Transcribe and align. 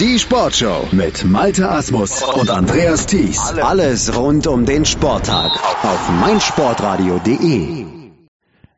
Die 0.00 0.18
Sportshow 0.18 0.88
mit 0.90 1.24
Malte 1.24 1.70
Asmus 1.70 2.20
und 2.20 2.50
Andreas 2.50 3.06
Thies. 3.06 3.38
Alles 3.38 4.16
rund 4.16 4.48
um 4.48 4.66
den 4.66 4.84
Sporttag 4.84 5.52
auf 5.84 6.10
meinsportradio.de. 6.10 7.86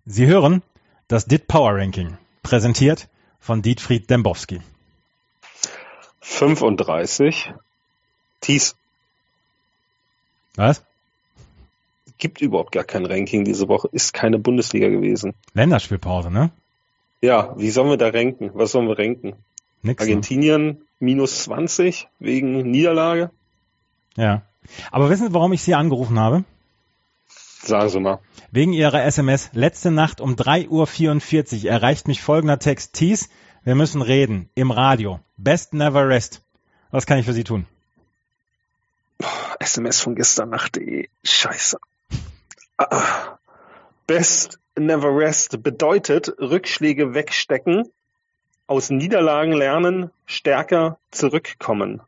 Sie 0.04 0.26
hören 0.26 0.62
das 1.08 1.24
DIT 1.24 1.48
Power 1.48 1.74
Ranking, 1.76 2.18
präsentiert 2.42 3.08
von 3.40 3.62
Dietfried 3.62 4.10
Dembowski. 4.10 4.60
35. 6.21 7.51
Thies. 8.42 8.76
Was? 10.56 10.83
Gibt 12.19 12.42
überhaupt 12.42 12.72
gar 12.72 12.85
kein 12.85 13.06
Ranking 13.06 13.46
diese 13.46 13.69
Woche. 13.69 13.88
Ist 13.90 14.12
keine 14.12 14.38
Bundesliga 14.38 14.90
gewesen. 14.90 15.33
Länderspielpause, 15.54 16.30
ne? 16.30 16.51
Ja, 17.23 17.55
wie 17.56 17.70
sollen 17.70 17.88
wir 17.88 17.96
da 17.96 18.09
ranken? 18.09 18.51
Was 18.52 18.73
sollen 18.73 18.88
wir 18.88 18.98
ranken? 18.98 19.34
Nix. 19.87 20.02
Ne? 20.02 20.10
Argentinien 20.10 20.82
minus 20.98 21.45
20 21.45 22.09
wegen 22.19 22.70
Niederlage? 22.70 23.30
Ja. 24.16 24.42
Aber 24.91 25.11
wissen 25.11 25.28
Sie, 25.28 25.34
warum 25.34 25.52
ich 25.52 25.62
Sie 25.62 25.74
angerufen 25.74 26.19
habe? 26.19 26.45
Sagen 27.62 27.88
Sie 27.88 28.01
mal. 28.01 28.20
Wegen 28.51 28.73
Ihrer 28.73 29.05
SMS. 29.05 29.51
Letzte 29.52 29.91
Nacht 29.91 30.20
um 30.20 30.34
3.44 30.34 31.64
Uhr 31.64 31.70
erreicht 31.70 32.09
mich 32.09 32.23
folgender 32.23 32.59
Text. 32.59 32.95
Thies, 32.95 33.28
wir 33.64 33.75
müssen 33.75 34.02
reden. 34.02 34.48
Im 34.55 34.70
Radio. 34.70 35.20
Best 35.37 35.75
never 35.75 36.09
rest. 36.09 36.42
Was 36.91 37.06
kann 37.06 37.19
ich 37.19 37.27
für 37.27 37.33
Sie 37.33 37.45
tun? 37.45 37.66
SMS 39.59 40.00
von 40.00 40.14
gestern 40.14 40.50
Nacht.de. 40.50 41.09
Scheiße. 41.25 41.78
Ah. 42.78 43.39
Best 44.06 44.61
never 44.78 45.16
rest 45.16 45.62
bedeutet 45.62 46.28
Rückschläge 46.39 47.14
wegstecken, 47.14 47.91
aus 48.66 48.91
Niederlagen 48.91 49.52
lernen, 49.52 50.11
stärker 50.27 50.98
zurückkommen. 51.11 52.01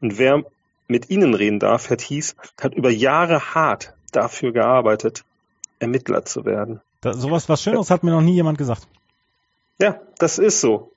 Und 0.00 0.18
wer 0.18 0.44
mit 0.88 1.10
Ihnen 1.10 1.34
reden 1.34 1.60
darf, 1.60 1.90
Herr 1.90 1.98
Thies, 1.98 2.34
hat 2.60 2.74
über 2.74 2.90
Jahre 2.90 3.54
hart 3.54 3.94
dafür 4.12 4.52
gearbeitet, 4.52 5.24
Ermittler 5.78 6.24
zu 6.24 6.44
werden. 6.44 6.80
Da, 7.00 7.14
sowas 7.14 7.48
was 7.48 7.62
Schönes 7.62 7.90
hat 7.90 8.02
mir 8.02 8.10
noch 8.10 8.20
nie 8.20 8.34
jemand 8.34 8.58
gesagt. 8.58 8.86
Ja, 9.80 10.00
das 10.18 10.38
ist 10.38 10.60
so. 10.60 10.92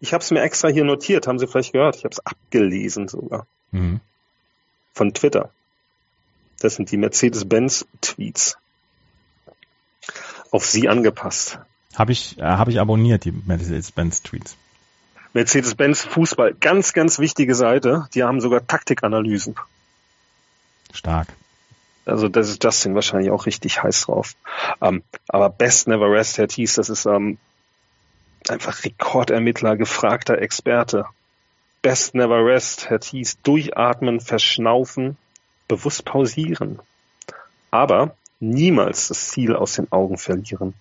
Ich 0.00 0.12
habe 0.12 0.22
es 0.22 0.30
mir 0.30 0.42
extra 0.42 0.68
hier 0.68 0.84
notiert, 0.84 1.26
haben 1.26 1.38
Sie 1.38 1.46
vielleicht 1.46 1.72
gehört. 1.72 1.96
Ich 1.96 2.04
habe 2.04 2.12
es 2.12 2.24
abgelesen 2.24 3.08
sogar. 3.08 3.46
Mhm. 3.70 4.00
Von 4.94 5.14
Twitter. 5.14 5.50
Das 6.60 6.76
sind 6.76 6.90
die 6.90 6.96
Mercedes-Benz-Tweets. 6.96 8.58
Auf 10.50 10.66
Sie 10.66 10.88
angepasst. 10.88 11.60
Habe 11.96 12.12
ich, 12.12 12.38
äh, 12.38 12.42
hab 12.42 12.68
ich 12.68 12.80
abonniert, 12.80 13.24
die 13.24 13.32
Mercedes-Benz-Tweets. 13.32 14.56
Mercedes-Benz 15.32 16.02
Fußball, 16.04 16.54
ganz, 16.54 16.92
ganz 16.92 17.18
wichtige 17.18 17.54
Seite. 17.54 18.08
Die 18.14 18.22
haben 18.22 18.40
sogar 18.40 18.66
Taktikanalysen. 18.66 19.56
Stark. 20.92 21.28
Also 22.06 22.28
das 22.28 22.48
ist 22.48 22.64
Justin 22.64 22.94
wahrscheinlich 22.94 23.30
auch 23.30 23.44
richtig 23.44 23.82
heiß 23.82 24.02
drauf. 24.02 24.34
Ähm, 24.80 25.02
aber 25.28 25.50
Best 25.50 25.88
Never 25.88 26.10
Rest, 26.10 26.38
Herr 26.38 26.48
Thies, 26.48 26.74
das 26.76 26.88
ist 26.88 27.04
ähm, 27.04 27.36
einfach 28.48 28.84
Rekordermittler, 28.84 29.76
gefragter 29.76 30.38
Experte. 30.38 31.04
Best 31.82 32.14
Never 32.14 32.44
Rest, 32.44 32.88
Herr 32.88 33.00
Thies, 33.00 33.38
durchatmen, 33.42 34.20
verschnaufen, 34.20 35.18
bewusst 35.68 36.06
pausieren. 36.06 36.80
Aber 37.70 38.16
niemals 38.40 39.08
das 39.08 39.28
Ziel 39.28 39.54
aus 39.54 39.74
den 39.74 39.92
Augen 39.92 40.16
verlieren. 40.16 40.74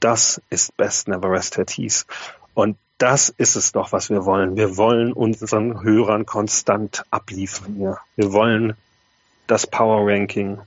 Das 0.00 0.40
ist 0.50 0.76
Best 0.76 1.08
Never 1.08 1.30
Rest, 1.30 1.56
Herr 1.56 1.66
Thies. 1.66 2.06
Und 2.54 2.76
das 2.98 3.28
ist 3.28 3.56
es 3.56 3.72
doch, 3.72 3.92
was 3.92 4.10
wir 4.10 4.24
wollen. 4.24 4.56
Wir 4.56 4.76
wollen 4.76 5.12
unseren 5.12 5.82
Hörern 5.82 6.26
konstant 6.26 7.04
abliefern 7.10 7.74
hier. 7.76 7.98
Wir 8.16 8.32
wollen 8.32 8.74
das 9.46 9.66
Power 9.66 10.10
Ranking 10.10 10.58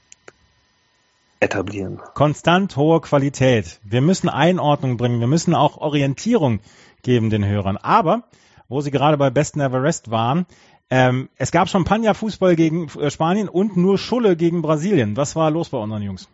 etablieren. 1.41 1.99
Konstant 2.13 2.75
hohe 2.77 3.01
Qualität. 3.01 3.79
Wir 3.83 4.01
müssen 4.01 4.29
Einordnung 4.29 4.97
bringen. 4.97 5.19
Wir 5.19 5.27
müssen 5.27 5.55
auch 5.55 5.77
Orientierung 5.77 6.59
geben 7.03 7.29
den 7.29 7.45
Hörern. 7.45 7.77
Aber, 7.77 8.23
wo 8.69 8.79
Sie 8.81 8.91
gerade 8.91 9.17
bei 9.17 9.29
Best 9.29 9.57
Never 9.57 9.83
Rest 9.83 10.11
waren, 10.11 10.45
ähm, 10.89 11.29
es 11.37 11.51
gab 11.51 11.69
Champagner-Fußball 11.69 12.55
gegen 12.55 12.87
äh, 12.99 13.09
Spanien 13.09 13.49
und 13.49 13.77
nur 13.77 13.97
Schulle 13.97 14.35
gegen 14.35 14.61
Brasilien. 14.61 15.17
Was 15.17 15.35
war 15.35 15.49
los 15.49 15.69
bei 15.69 15.77
unseren 15.77 16.01
Jungs? 16.01 16.29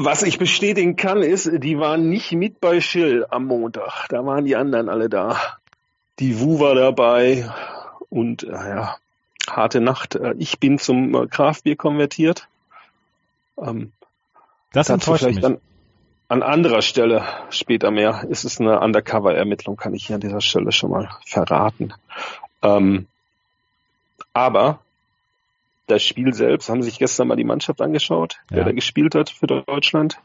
Was 0.00 0.22
ich 0.22 0.38
bestätigen 0.38 0.94
kann, 0.94 1.22
ist, 1.24 1.50
die 1.52 1.76
waren 1.80 2.08
nicht 2.08 2.30
mit 2.30 2.60
bei 2.60 2.80
Schill 2.80 3.26
am 3.30 3.46
Montag. 3.46 4.06
Da 4.10 4.24
waren 4.24 4.44
die 4.44 4.54
anderen 4.54 4.88
alle 4.88 5.08
da. 5.08 5.40
Die 6.20 6.38
Wu 6.38 6.60
war 6.60 6.76
dabei 6.76 7.50
und 8.08 8.44
äh, 8.44 8.52
ja, 8.52 8.96
harte 9.50 9.80
Nacht. 9.80 10.14
Äh, 10.14 10.36
ich 10.38 10.60
bin 10.60 10.78
zum 10.78 11.16
äh, 11.16 11.26
Kraftbier 11.26 11.74
konvertiert. 11.74 12.46
Ähm, 13.60 13.90
das 14.72 14.88
enttäuscht 14.88 15.24
mich. 15.24 15.44
An, 15.44 15.58
an 16.28 16.44
anderer 16.44 16.82
Stelle 16.82 17.24
später 17.50 17.90
mehr. 17.90 18.24
Ist 18.30 18.44
es 18.44 18.60
eine 18.60 18.78
Undercover-Ermittlung, 18.78 19.76
kann 19.76 19.94
ich 19.94 20.06
hier 20.06 20.14
an 20.14 20.20
dieser 20.20 20.40
Stelle 20.40 20.70
schon 20.70 20.92
mal 20.92 21.10
verraten. 21.26 21.92
Ähm, 22.62 23.08
aber 24.32 24.78
das 25.88 26.02
Spiel 26.02 26.34
selbst, 26.34 26.68
haben 26.68 26.82
Sie 26.82 26.90
sich 26.90 26.98
gestern 26.98 27.28
mal 27.28 27.36
die 27.36 27.44
Mannschaft 27.44 27.80
angeschaut, 27.80 28.36
ja. 28.50 28.58
wer 28.58 28.64
da 28.64 28.72
gespielt 28.72 29.14
hat 29.14 29.30
für 29.30 29.46
Deutschland? 29.46 30.18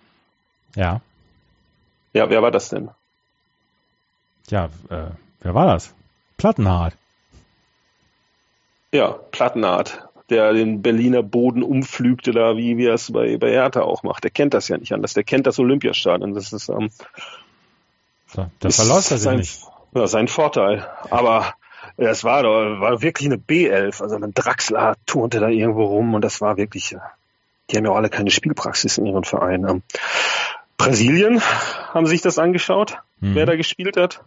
Ja. 0.75 1.01
Ja, 2.13 2.29
wer 2.29 2.41
war 2.41 2.51
das 2.51 2.69
denn? 2.69 2.89
Ja, 4.49 4.65
äh, 4.89 5.11
wer 5.41 5.55
war 5.55 5.65
das? 5.65 5.93
Plattenhardt. 6.37 6.95
Ja, 8.91 9.11
Plattenhardt, 9.31 10.07
der 10.29 10.53
den 10.53 10.81
Berliner 10.81 11.23
Boden 11.23 11.63
umflügte 11.63 12.31
da, 12.31 12.57
wie, 12.57 12.77
wie 12.77 12.85
er 12.85 12.93
es 12.95 13.11
bei, 13.11 13.37
bei 13.37 13.49
Hertha 13.49 13.81
auch 13.81 14.03
macht. 14.03 14.23
Der 14.23 14.31
kennt 14.31 14.53
das 14.53 14.67
ja 14.67 14.77
nicht 14.77 14.93
anders. 14.93 15.13
Der 15.13 15.23
kennt 15.23 15.47
das 15.47 15.57
Olympiastadion. 15.57 16.33
Das 16.33 16.53
ist, 16.53 16.69
ähm, 16.69 16.91
so, 18.27 18.47
das 18.59 18.75
verläuft 18.75 19.11
er 19.11 19.17
sich 19.17 19.23
sein, 19.23 19.37
nicht. 19.37 19.63
Ja, 19.95 20.07
sein 20.07 20.27
Vorteil. 20.27 20.87
Aber 21.09 21.53
es 21.97 22.23
war, 22.23 22.43
war 22.43 23.01
wirklich 23.01 23.27
eine 23.27 23.37
B11. 23.37 24.01
Also 24.01 24.15
ein 24.15 24.33
Draxler 24.33 24.95
turnte 25.05 25.39
da 25.39 25.49
irgendwo 25.49 25.85
rum 25.85 26.13
und 26.13 26.23
das 26.23 26.41
war 26.41 26.57
wirklich, 26.57 26.93
äh, 26.93 26.99
die 27.69 27.77
haben 27.77 27.85
ja 27.85 27.91
auch 27.91 27.97
alle 27.97 28.09
keine 28.09 28.31
Spielpraxis 28.31 28.97
in 28.97 29.05
ihren 29.05 29.23
Vereinen. 29.23 29.69
Ähm, 29.69 29.83
Brasilien 30.77 31.41
haben 31.93 32.05
sich 32.05 32.21
das 32.21 32.39
angeschaut, 32.39 32.97
mhm. 33.19 33.35
wer 33.35 33.45
da 33.45 33.55
gespielt 33.55 33.95
hat. 33.97 34.23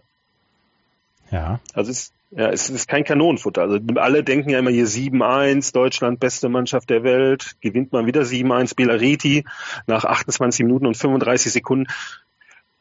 Ja. 1.30 1.60
Also 1.74 1.90
es, 1.90 2.12
ja, 2.30 2.48
es 2.50 2.70
ist 2.70 2.88
kein 2.88 3.04
Kanonenfutter. 3.04 3.62
Also 3.62 3.78
alle 3.96 4.22
denken 4.22 4.50
ja 4.50 4.58
immer 4.58 4.70
hier 4.70 4.86
7-1, 4.86 5.72
Deutschland 5.72 6.20
beste 6.20 6.48
Mannschaft 6.48 6.90
der 6.90 7.02
Welt, 7.02 7.56
gewinnt 7.60 7.92
man 7.92 8.06
wieder 8.06 8.22
7-1, 8.22 8.74
Belariti 8.76 9.44
nach 9.86 10.04
28 10.04 10.64
Minuten 10.64 10.86
und 10.86 10.96
35 10.96 11.52
Sekunden. 11.52 11.86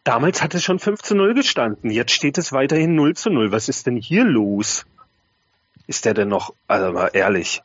Damals 0.06 0.44
hat 0.44 0.54
es 0.54 0.64
schon 0.64 0.78
5 0.78 1.02
zu 1.02 1.16
0 1.16 1.34
gestanden. 1.34 1.90
Jetzt 1.90 2.12
steht 2.12 2.38
es 2.38 2.54
weiterhin 2.54 2.94
0 2.94 3.16
zu 3.16 3.32
0. 3.32 3.52
Was 3.52 3.68
ist 3.70 3.88
denn 3.88 3.98
hier 3.98 4.24
los? 4.24 4.86
Ist 5.88 6.06
der 6.06 6.14
denn 6.14 6.28
noch, 6.28 6.54
also 6.68 6.92
mal 6.92 7.10
ehrlich, 7.14 7.64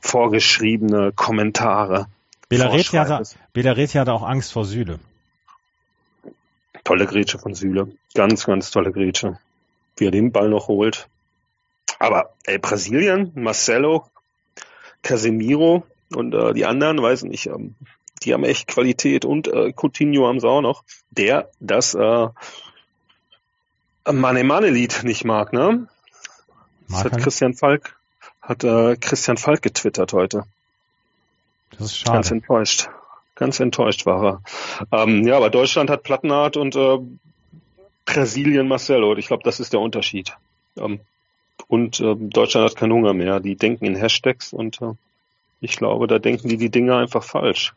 vorgeschriebene 0.00 1.12
Kommentare? 1.12 2.06
Belareti 2.48 2.96
hatte, 2.96 3.22
Belareti 3.52 3.98
hatte 3.98 4.12
auch 4.12 4.22
Angst 4.22 4.52
vor 4.52 4.64
Süle. 4.64 5.00
Tolle 6.84 7.06
Grätsche 7.06 7.40
von 7.40 7.54
Süle. 7.54 7.88
Ganz, 8.14 8.46
ganz 8.46 8.70
tolle 8.70 8.92
Grätsche. 8.92 9.40
Wie 9.96 10.06
er 10.06 10.12
den 10.12 10.30
Ball 10.30 10.48
noch 10.48 10.68
holt. 10.68 11.08
Aber 11.98 12.34
ey, 12.44 12.58
Brasilien, 12.58 13.32
Marcelo, 13.34 14.08
Casemiro 15.02 15.84
und 16.14 16.34
äh, 16.34 16.54
die 16.54 16.66
anderen, 16.66 17.02
weiß 17.02 17.24
nicht, 17.24 17.46
ähm, 17.46 17.74
die 18.22 18.34
haben 18.34 18.44
echt 18.44 18.68
Qualität 18.68 19.24
und 19.24 19.48
äh, 19.48 19.72
Coutinho 19.72 20.26
haben 20.26 20.40
sie 20.40 20.48
auch 20.48 20.60
noch, 20.60 20.84
der 21.10 21.50
das 21.60 21.94
äh, 21.94 22.28
Mane 24.10 24.44
Mane 24.44 24.70
Lied 24.70 25.02
nicht 25.04 25.24
mag, 25.24 25.52
ne? 25.52 25.88
Das 26.88 27.04
hat 27.04 27.18
Christian 27.18 27.54
Falk 27.54 27.96
hat 28.50 28.64
äh, 28.64 28.96
Christian 28.96 29.36
Falk 29.36 29.62
getwittert 29.62 30.12
heute. 30.12 30.44
Das 31.70 31.82
ist 31.82 31.98
schade. 31.98 32.14
Ganz 32.14 32.30
enttäuscht. 32.30 32.88
Ganz 33.36 33.60
enttäuscht 33.60 34.06
war 34.06 34.24
er. 34.24 34.42
Ähm, 34.90 35.26
ja, 35.26 35.36
aber 35.36 35.50
Deutschland 35.50 35.88
hat 35.88 36.02
Plattenart 36.02 36.56
und 36.56 36.74
äh, 36.74 36.98
Brasilien 38.04 38.66
Marcelo. 38.66 39.16
Ich 39.16 39.28
glaube, 39.28 39.44
das 39.44 39.60
ist 39.60 39.72
der 39.72 39.80
Unterschied. 39.80 40.36
Ähm, 40.76 41.00
und 41.68 42.00
äh, 42.00 42.16
Deutschland 42.16 42.68
hat 42.68 42.76
keinen 42.76 42.92
Hunger 42.92 43.14
mehr. 43.14 43.40
Die 43.40 43.54
denken 43.54 43.84
in 43.84 43.94
Hashtags 43.94 44.52
und 44.52 44.82
äh, 44.82 44.94
ich 45.60 45.76
glaube, 45.76 46.06
da 46.06 46.18
denken 46.18 46.48
die 46.48 46.56
die 46.56 46.70
Dinge 46.70 46.96
einfach 46.96 47.22
falsch. 47.22 47.74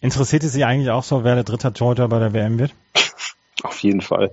Interessiert 0.00 0.44
es 0.44 0.52
Sie 0.52 0.64
eigentlich 0.64 0.90
auch 0.90 1.02
so, 1.02 1.24
wer 1.24 1.34
der 1.34 1.44
dritte 1.44 1.72
Torhüter 1.72 2.08
bei 2.08 2.18
der 2.18 2.32
WM 2.32 2.58
wird? 2.58 2.74
Auf 3.62 3.78
jeden 3.80 4.02
Fall. 4.02 4.30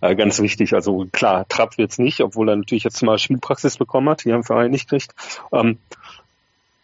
Äh, 0.00 0.16
ganz 0.16 0.40
wichtig. 0.40 0.74
Also 0.74 1.06
klar, 1.12 1.46
Trapp 1.48 1.78
wird's 1.78 1.98
nicht, 1.98 2.20
obwohl 2.20 2.48
er 2.48 2.56
natürlich 2.56 2.84
jetzt 2.84 3.02
mal 3.02 3.18
Spielpraxis 3.18 3.76
bekommen 3.76 4.08
hat, 4.08 4.24
die 4.24 4.32
haben 4.32 4.42
Verein 4.42 4.72
nicht 4.72 4.88
gekriegt. 4.88 5.14
Ähm, 5.52 5.78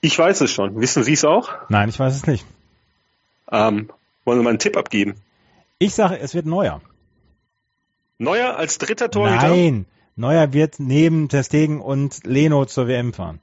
ich 0.00 0.19
weiß 0.19 0.40
es 0.40 0.52
schon. 0.52 0.80
Wissen 0.80 1.02
Sie 1.02 1.12
es 1.12 1.24
auch? 1.24 1.50
Nein, 1.69 1.88
ich 1.88 1.98
weiß 1.98 2.14
es 2.14 2.26
nicht. 2.26 2.46
Ähm, 3.50 3.90
wollen 4.24 4.38
Sie 4.38 4.44
mal 4.44 4.50
einen 4.50 4.58
Tipp 4.58 4.76
abgeben? 4.76 5.16
Ich 5.78 5.94
sage, 5.94 6.19
es 6.19 6.34
wird 6.34 6.46
Neuer. 6.46 6.80
Neuer 8.19 8.56
als 8.56 8.78
dritter 8.78 9.10
Torhüter? 9.10 9.48
Nein, 9.48 9.86
Neuer 10.14 10.52
wird 10.52 10.78
neben 10.78 11.28
Testegen 11.28 11.80
und 11.80 12.24
Leno 12.24 12.64
zur 12.66 12.86
WM 12.86 13.12
fahren. 13.12 13.40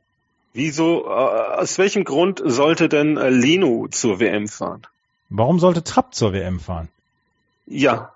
Wieso, 0.54 1.06
äh, 1.06 1.10
aus 1.10 1.78
welchem 1.78 2.04
Grund 2.04 2.42
sollte 2.44 2.90
denn 2.90 3.18
äh, 3.18 3.30
Leno 3.30 3.88
zur 3.90 4.20
WM 4.20 4.48
fahren? 4.48 4.82
Warum 5.30 5.60
sollte 5.60 5.84
Trapp 5.84 6.14
zur 6.16 6.34
WM 6.34 6.60
fahren? 6.60 6.90
Ja, 7.68 8.12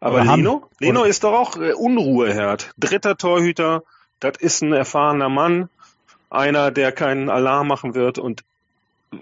aber 0.00 0.16
Oder 0.22 0.26
haben- 0.26 0.40
Leno? 0.42 0.70
Leno 0.80 1.00
oder- 1.00 1.08
ist 1.08 1.24
doch 1.24 1.34
auch 1.34 1.56
äh, 1.56 1.72
Unruheherd. 1.74 2.72
Dritter 2.78 3.16
Torhüter, 3.16 3.82
das 4.20 4.38
ist 4.38 4.62
ein 4.62 4.72
erfahrener 4.72 5.28
Mann, 5.28 5.68
einer, 6.30 6.70
der 6.70 6.90
keinen 6.92 7.28
Alarm 7.28 7.68
machen 7.68 7.94
wird 7.94 8.18
und 8.18 8.44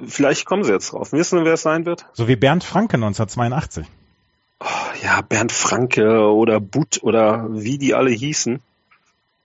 vielleicht 0.06 0.46
kommen 0.46 0.62
sie 0.64 0.72
jetzt 0.72 0.92
drauf. 0.92 1.12
Wissen 1.12 1.38
wir, 1.40 1.44
wer 1.44 1.54
es 1.54 1.62
sein 1.62 1.84
wird? 1.84 2.06
So 2.12 2.28
wie 2.28 2.36
Bernd 2.36 2.62
Franke 2.64 2.94
1982. 2.94 3.86
Oh, 4.60 4.64
ja, 5.02 5.20
Bernd 5.22 5.50
Franke 5.50 6.20
oder 6.32 6.60
Butt 6.60 7.00
oder 7.02 7.46
wie 7.50 7.76
die 7.78 7.94
alle 7.94 8.10
hießen. 8.10 8.60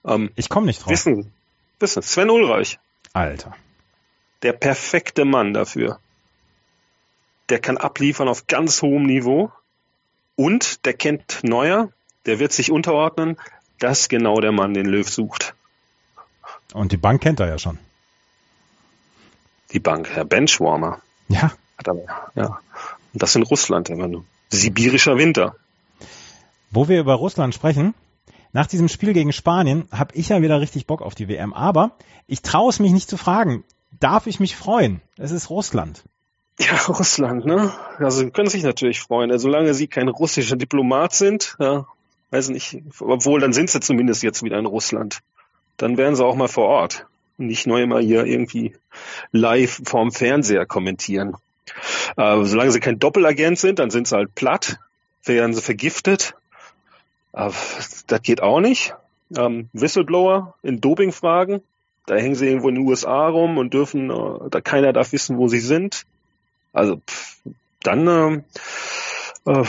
Ähm, 0.05 0.29
Ich 0.35 0.47
komme 0.49 0.67
nicht 0.67 0.83
drauf. 0.83 0.91
wissen, 0.91 1.31
wissen, 1.79 2.03
Sven 2.03 2.29
Ulreich, 2.29 2.77
Alter. 3.17 3.55
der 4.43 4.53
perfekte 4.53 5.25
Mann 5.25 5.53
dafür. 5.53 5.99
Der 7.49 7.59
kann 7.59 7.77
abliefern 7.77 8.27
auf 8.27 8.45
ganz 8.47 8.81
hohem 8.81 9.03
Niveau 9.03 9.51
und 10.35 10.85
der 10.85 10.93
kennt 10.93 11.39
Neuer, 11.43 11.89
der 12.25 12.37
wird 12.39 12.51
sich 12.53 12.71
unterordnen. 12.71 13.37
Das 13.79 14.01
ist 14.01 14.09
genau 14.09 14.39
der 14.39 14.51
Mann, 14.51 14.73
den 14.73 14.85
Löw 14.85 15.09
sucht. 15.09 15.55
Und 16.73 16.91
die 16.91 16.97
Bank 16.97 17.21
kennt 17.21 17.39
er 17.39 17.47
ja 17.47 17.57
schon. 17.57 17.79
Die 19.71 19.79
Bank, 19.79 20.09
Herr 20.13 20.25
Benchwarmer. 20.25 21.01
Ja. 21.27 21.51
Hat 21.77 21.89
aber, 21.89 22.05
ja. 22.35 22.59
Und 23.13 23.23
das 23.23 23.35
in 23.35 23.43
Russland 23.43 23.89
immer 23.89 24.07
nur. 24.07 24.25
Sibirischer 24.49 25.17
Winter. 25.17 25.55
Wo 26.69 26.87
wir 26.87 26.99
über 26.99 27.15
Russland 27.15 27.55
sprechen, 27.55 27.93
nach 28.57 28.65
diesem 28.65 28.87
Spiel 28.87 29.13
gegen 29.13 29.33
Spanien 29.33 29.87
habe 29.91 30.15
ich 30.15 30.29
ja 30.29 30.41
wieder 30.41 30.59
richtig 30.59 30.87
Bock 30.87 31.03
auf 31.03 31.13
die 31.13 31.27
WM. 31.27 31.53
Aber 31.53 31.91
ich 32.25 32.41
traue 32.41 32.71
es 32.71 32.79
mich 32.79 32.91
nicht 32.91 33.07
zu 33.07 33.15
fragen. 33.15 33.63
Darf 33.99 34.25
ich 34.25 34.39
mich 34.39 34.55
freuen? 34.55 34.99
Es 35.15 35.29
ist 35.29 35.51
Russland. 35.51 36.03
Ja, 36.59 36.75
Russland, 36.87 37.45
ne? 37.45 37.71
Also 37.99 38.21
sie 38.21 38.31
können 38.31 38.49
sich 38.49 38.63
natürlich 38.63 38.99
freuen. 38.99 39.29
Also, 39.29 39.43
solange 39.43 39.75
sie 39.75 39.85
kein 39.85 40.07
russischer 40.07 40.55
Diplomat 40.55 41.13
sind, 41.13 41.55
ja, 41.59 41.85
weiß 42.31 42.49
nicht, 42.49 42.81
obwohl 42.99 43.41
dann 43.41 43.53
sind 43.53 43.69
sie 43.69 43.79
zumindest 43.79 44.23
jetzt 44.23 44.41
wieder 44.41 44.57
in 44.57 44.65
Russland. 44.65 45.19
Dann 45.77 45.97
wären 45.97 46.15
sie 46.15 46.25
auch 46.25 46.35
mal 46.35 46.47
vor 46.47 46.65
Ort. 46.65 47.05
Nicht 47.37 47.67
nur 47.67 47.79
immer 47.79 47.99
hier 47.99 48.25
irgendwie 48.25 48.73
live 49.31 49.83
vorm 49.85 50.11
Fernseher 50.11 50.65
kommentieren. 50.65 51.35
Äh, 52.15 52.43
solange 52.43 52.71
sie 52.71 52.79
kein 52.79 52.97
Doppelagent 52.97 53.59
sind, 53.59 53.77
dann 53.77 53.91
sind 53.91 54.07
sie 54.07 54.15
halt 54.15 54.33
platt, 54.33 54.79
werden 55.23 55.53
sie 55.53 55.61
vergiftet. 55.61 56.33
Äh, 57.37 57.51
das 58.07 58.21
geht 58.21 58.41
auch 58.41 58.59
nicht. 58.59 58.93
Ähm, 59.37 59.69
Whistleblower 59.73 60.55
in 60.63 60.81
Dopingfragen, 60.81 61.61
da 62.05 62.15
hängen 62.15 62.35
sie 62.35 62.47
irgendwo 62.47 62.69
in 62.69 62.75
den 62.75 62.87
USA 62.87 63.27
rum 63.27 63.57
und 63.57 63.73
dürfen, 63.73 64.09
äh, 64.09 64.49
da 64.49 64.61
keiner 64.61 64.93
darf 64.93 65.11
wissen, 65.11 65.37
wo 65.37 65.47
sie 65.47 65.59
sind. 65.59 66.05
Also 66.73 66.97
pff, 66.97 67.37
dann 67.81 68.07
ähm, 68.07 68.43
äh, 69.45 69.63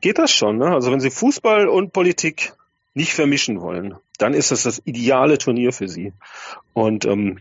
geht 0.00 0.18
das 0.18 0.32
schon. 0.32 0.58
Ne? 0.58 0.66
Also 0.66 0.92
wenn 0.92 1.00
Sie 1.00 1.10
Fußball 1.10 1.68
und 1.68 1.92
Politik 1.92 2.52
nicht 2.94 3.14
vermischen 3.14 3.60
wollen, 3.60 3.94
dann 4.18 4.34
ist 4.34 4.50
das 4.50 4.62
das 4.62 4.82
ideale 4.84 5.38
Turnier 5.38 5.72
für 5.72 5.88
Sie. 5.88 6.12
Und 6.72 7.04
ähm, 7.04 7.38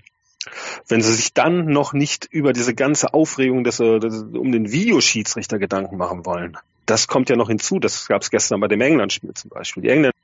wenn 0.88 1.02
Sie 1.02 1.14
sich 1.14 1.34
dann 1.34 1.66
noch 1.66 1.94
nicht 1.94 2.26
über 2.26 2.54
diese 2.54 2.76
ganze 2.76 3.14
Aufregung 3.14 3.64
des, 3.64 3.80
äh, 3.80 4.00
des, 4.00 4.22
um 4.22 4.52
den 4.52 4.72
Videoschiedsrichter 4.72 5.60
Gedanken 5.60 5.98
machen 5.98 6.26
wollen, 6.26 6.58
das 6.86 7.08
kommt 7.08 7.30
ja 7.30 7.36
noch 7.36 7.48
hinzu. 7.48 7.80
Das 7.80 8.08
gab 8.08 8.22
es 8.22 8.30
gestern 8.30 8.60
bei 8.60 8.68
dem 8.68 8.82
England-Spiel 8.82 9.34
zum 9.34 9.50
Beispiel. 9.50 9.84
Die 9.84 9.90
Engländer, 9.90 10.18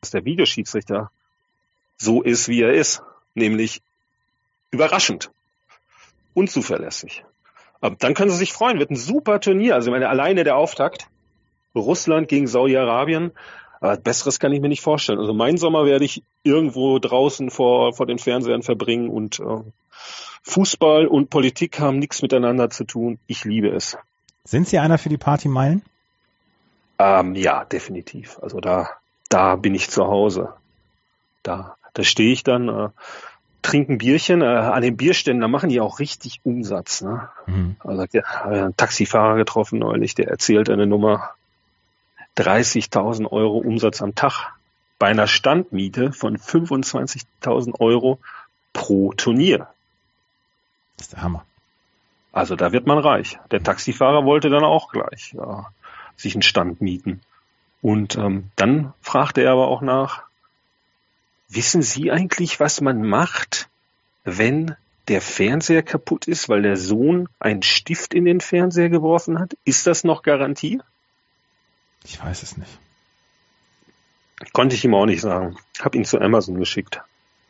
dass 0.00 0.10
der 0.10 0.24
Videoschiedsrichter 0.24 1.10
so 1.96 2.22
ist, 2.22 2.48
wie 2.48 2.62
er 2.62 2.72
ist, 2.72 3.02
nämlich 3.34 3.82
überraschend, 4.70 5.30
unzuverlässig. 6.34 7.24
Aber 7.80 7.96
dann 7.96 8.14
können 8.14 8.30
Sie 8.30 8.36
sich 8.36 8.52
freuen, 8.52 8.78
wird 8.78 8.90
ein 8.90 8.96
super 8.96 9.40
Turnier. 9.40 9.74
Also 9.74 9.88
ich 9.88 9.92
meine, 9.92 10.08
alleine 10.08 10.44
der 10.44 10.56
Auftakt, 10.56 11.06
Russland 11.74 12.28
gegen 12.28 12.46
Saudi-Arabien, 12.46 13.32
Besseres 14.02 14.40
kann 14.40 14.52
ich 14.52 14.60
mir 14.60 14.68
nicht 14.68 14.82
vorstellen. 14.82 15.20
Also 15.20 15.32
meinen 15.32 15.56
Sommer 15.56 15.86
werde 15.86 16.04
ich 16.04 16.24
irgendwo 16.42 16.98
draußen 16.98 17.50
vor, 17.50 17.92
vor 17.92 18.06
den 18.06 18.18
Fernsehern 18.18 18.62
verbringen 18.62 19.08
und 19.08 19.38
äh, 19.38 19.62
Fußball 20.42 21.06
und 21.06 21.30
Politik 21.30 21.78
haben 21.78 21.98
nichts 21.98 22.22
miteinander 22.22 22.70
zu 22.70 22.84
tun. 22.84 23.18
Ich 23.28 23.44
liebe 23.44 23.68
es. 23.68 23.96
Sind 24.48 24.66
Sie 24.66 24.78
einer 24.78 24.96
für 24.96 25.10
die 25.10 25.18
Partymeilen? 25.18 25.82
Ähm, 26.98 27.34
ja, 27.34 27.66
definitiv. 27.66 28.38
Also 28.40 28.60
da, 28.60 28.88
da 29.28 29.56
bin 29.56 29.74
ich 29.74 29.90
zu 29.90 30.06
Hause. 30.06 30.54
Da, 31.42 31.76
da 31.92 32.02
stehe 32.02 32.32
ich 32.32 32.44
dann, 32.44 32.70
äh, 32.70 32.88
trinke 33.60 33.92
ein 33.92 33.98
Bierchen. 33.98 34.40
Äh, 34.40 34.46
an 34.46 34.80
den 34.80 34.96
Bierständen, 34.96 35.42
da 35.42 35.48
machen 35.48 35.68
die 35.68 35.82
auch 35.82 35.98
richtig 35.98 36.40
Umsatz. 36.44 37.02
Ne? 37.02 37.28
Mhm. 37.44 37.76
Also 37.80 38.06
ja, 38.12 38.22
habe 38.24 38.54
einen 38.54 38.76
Taxifahrer 38.76 39.36
getroffen 39.36 39.80
neulich, 39.80 40.14
der 40.14 40.28
erzählt 40.28 40.70
eine 40.70 40.86
Nummer 40.86 41.34
30.000 42.38 43.30
Euro 43.30 43.58
Umsatz 43.58 44.00
am 44.00 44.14
Tag 44.14 44.54
bei 44.98 45.08
einer 45.08 45.26
Standmiete 45.26 46.14
von 46.14 46.38
25.000 46.38 47.78
Euro 47.80 48.18
pro 48.72 49.12
Turnier. 49.12 49.68
Das 50.96 51.08
ist 51.08 51.12
der 51.12 51.22
Hammer. 51.22 51.44
Also 52.38 52.56
da 52.56 52.72
wird 52.72 52.86
man 52.86 52.98
reich. 52.98 53.38
Der 53.50 53.62
Taxifahrer 53.62 54.24
wollte 54.24 54.48
dann 54.48 54.64
auch 54.64 54.92
gleich 54.92 55.32
ja, 55.32 55.66
sich 56.16 56.34
einen 56.34 56.42
Stand 56.42 56.80
mieten. 56.80 57.20
Und 57.82 58.16
ähm, 58.16 58.50
dann 58.56 58.92
fragte 59.00 59.42
er 59.42 59.52
aber 59.52 59.68
auch 59.68 59.82
nach, 59.82 60.22
wissen 61.48 61.82
Sie 61.82 62.10
eigentlich, 62.10 62.60
was 62.60 62.80
man 62.80 63.02
macht, 63.02 63.68
wenn 64.24 64.76
der 65.08 65.20
Fernseher 65.20 65.82
kaputt 65.82 66.28
ist, 66.28 66.48
weil 66.48 66.62
der 66.62 66.76
Sohn 66.76 67.28
einen 67.40 67.62
Stift 67.62 68.14
in 68.14 68.24
den 68.24 68.40
Fernseher 68.40 68.88
geworfen 68.88 69.38
hat? 69.38 69.56
Ist 69.64 69.86
das 69.86 70.04
noch 70.04 70.22
Garantie? 70.22 70.80
Ich 72.04 72.22
weiß 72.22 72.42
es 72.42 72.56
nicht. 72.56 72.78
Konnte 74.52 74.76
ich 74.76 74.84
ihm 74.84 74.94
auch 74.94 75.06
nicht 75.06 75.22
sagen. 75.22 75.56
Hab 75.80 75.94
ihn 75.94 76.04
zu 76.04 76.20
Amazon 76.20 76.58
geschickt. 76.58 77.00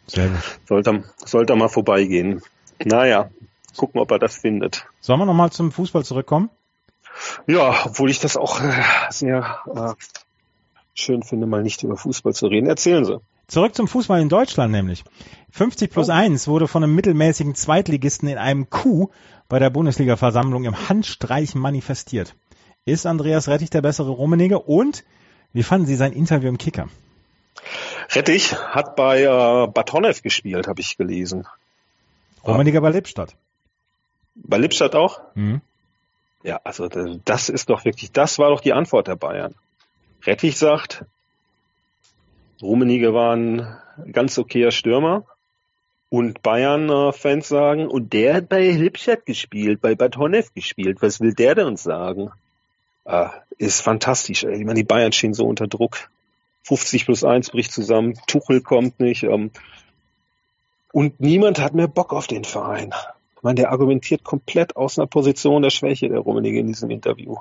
Sehr 0.07 0.29
gut. 0.29 0.61
Sollte, 0.67 1.05
sollte 1.19 1.53
er 1.53 1.57
mal 1.57 1.69
vorbeigehen. 1.69 2.43
Naja, 2.83 3.29
gucken, 3.77 4.01
ob 4.01 4.11
er 4.11 4.19
das 4.19 4.37
findet. 4.37 4.87
Sollen 5.01 5.21
wir 5.21 5.27
nochmal 5.27 5.51
zum 5.51 5.73
Fußball 5.73 6.05
zurückkommen? 6.05 6.51
Ja, 7.47 7.87
obwohl 7.87 8.11
ich 8.11 8.21
das 8.21 8.37
auch 8.37 8.61
äh, 8.61 8.83
sehr 9.11 9.59
äh, 9.75 9.95
schön 10.95 11.23
finde, 11.23 11.47
mal 11.47 11.63
nicht 11.63 11.83
über 11.83 11.97
Fußball 11.97 12.35
zu 12.35 12.47
reden. 12.47 12.69
Erzählen 12.69 13.05
Sie. 13.05 13.21
Zurück 13.47 13.75
zum 13.75 13.89
Fußball 13.89 14.21
in 14.21 14.29
Deutschland 14.29 14.73
nämlich. 14.73 15.05
50 15.53 15.91
plus 15.91 16.11
1 16.11 16.49
wurde 16.49 16.69
von 16.69 16.85
einem 16.85 16.95
mittelmäßigen 16.95 17.55
Zweitligisten 17.55 18.29
in 18.29 18.37
einem 18.37 18.69
Coup 18.69 19.11
bei 19.49 19.59
der 19.59 19.71
Bundesliga-Versammlung 19.71 20.65
im 20.65 20.89
Handstreich 20.89 21.55
manifestiert. 21.55 22.35
Ist 22.85 23.07
Andreas 23.07 23.49
Rettich 23.49 23.71
der 23.71 23.81
bessere 23.81 24.11
Rummenigge? 24.11 24.59
Und 24.59 25.05
wie 25.55 25.63
fanden 25.63 25.87
Sie 25.87 25.97
sein 25.97 26.13
Interview 26.13 26.49
im 26.49 26.59
Kicker? 26.59 26.89
Rettich 28.11 28.55
hat 28.55 28.97
bei 28.97 29.23
äh, 29.23 29.67
Batonev 29.67 30.23
gespielt, 30.23 30.69
habe 30.69 30.81
ich 30.81 30.97
gelesen. 30.99 31.47
Rummenigge 32.47 32.81
bei 32.81 32.91
Lippstadt. 32.91 33.35
Bei 34.45 34.59
Lippstadt 34.59 34.95
auch? 34.95 35.21
Mhm. 35.35 35.61
Ja, 36.43 36.61
also 36.65 36.89
das 36.89 37.49
ist 37.49 37.69
doch 37.69 37.85
wirklich, 37.85 38.13
das 38.13 38.39
war 38.39 38.51
doch 38.51 38.61
die 38.61 38.73
Antwort 38.73 39.09
der 39.09 39.17
Bayern. 39.17 39.55
Rettich 40.25 40.57
sagt, 40.57 41.05
Rummenigge 42.63 43.15
war 43.15 43.37
ein 43.37 43.67
ganz 44.13 44.39
okayer 44.39 44.71
Stürmer. 44.71 45.25
Und 46.11 46.43
Bayern-Fans 46.43 47.49
sagen, 47.49 47.87
und 47.87 48.15
der 48.15 48.35
hat 48.35 48.49
bei 48.49 48.71
Lippstadt 48.71 49.27
gespielt, 49.27 49.83
bei 49.83 49.95
Batonev 49.95 50.55
gespielt. 50.55 51.03
Was 51.03 51.21
will 51.21 51.35
der 51.35 51.55
denn 51.55 51.67
uns 51.67 51.83
sagen? 51.83 52.31
Äh, 53.05 53.29
ist 53.59 53.83
fantastisch. 53.83 54.45
Ich 54.45 54.65
meine, 54.65 54.75
die 54.75 54.85
Bayern 54.85 55.13
stehen 55.13 55.35
so 55.35 55.47
unter 55.47 55.67
Druck. 55.67 56.09
50 56.63 57.05
plus 57.05 57.25
1 57.25 57.51
bricht 57.51 57.73
zusammen, 57.73 58.19
Tuchel 58.27 58.63
kommt 58.63 59.01
nicht. 59.01 59.25
Ähm, 59.25 59.51
und 60.93 61.21
niemand 61.21 61.61
hat 61.61 61.75
mehr 61.75 61.89
Bock 61.89 62.15
auf 62.15 62.27
den 62.27 62.45
Verein. 62.45 62.95
Ich 63.39 63.45
meine, 63.45 63.55
der 63.55 63.71
argumentiert 63.71 64.25
komplett 64.25 64.75
aus 64.75 64.99
einer 64.99 65.07
Position 65.07 65.63
der 65.63 65.71
Schwäche, 65.71 66.09
der 66.09 66.19
Rummenigge 66.19 66.59
in 66.59 66.67
diesem 66.67 66.91
Interview. 66.91 67.37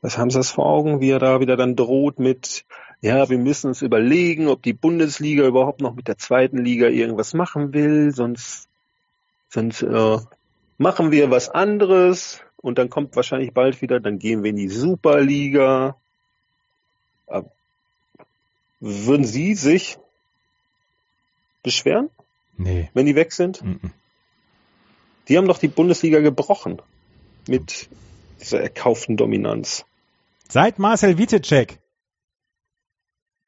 Was 0.00 0.16
haben 0.16 0.30
Sie 0.30 0.38
das 0.38 0.50
vor 0.50 0.64
Augen, 0.64 1.00
wie 1.02 1.10
er 1.10 1.18
da 1.18 1.38
wieder 1.38 1.58
dann 1.58 1.76
droht 1.76 2.18
mit, 2.18 2.64
ja, 3.02 3.28
wir 3.28 3.36
müssen 3.36 3.68
uns 3.68 3.82
überlegen, 3.82 4.48
ob 4.48 4.62
die 4.62 4.72
Bundesliga 4.72 5.46
überhaupt 5.46 5.82
noch 5.82 5.94
mit 5.94 6.08
der 6.08 6.16
zweiten 6.16 6.64
Liga 6.64 6.86
irgendwas 6.88 7.34
machen 7.34 7.74
will, 7.74 8.10
sonst, 8.14 8.68
sonst 9.50 9.82
äh, 9.82 10.18
machen 10.78 11.10
wir 11.10 11.30
was 11.30 11.50
anderes 11.50 12.40
und 12.56 12.78
dann 12.78 12.88
kommt 12.88 13.14
wahrscheinlich 13.14 13.52
bald 13.52 13.82
wieder, 13.82 14.00
dann 14.00 14.18
gehen 14.18 14.42
wir 14.42 14.50
in 14.50 14.56
die 14.56 14.68
Superliga. 14.68 15.94
Äh, 17.26 17.42
würden 18.80 19.26
Sie 19.26 19.54
sich 19.54 19.98
beschweren, 21.62 22.08
Nee. 22.56 22.88
wenn 22.94 23.04
die 23.04 23.14
weg 23.14 23.32
sind? 23.32 23.62
Mhm. 23.62 23.92
Die 25.28 25.38
haben 25.38 25.46
doch 25.46 25.58
die 25.58 25.68
Bundesliga 25.68 26.20
gebrochen 26.20 26.80
mit 27.48 27.88
dieser 28.40 28.60
erkauften 28.60 29.16
Dominanz. 29.16 29.84
Seit 30.48 30.78
Marcel 30.78 31.18
Wittecek. 31.18 31.78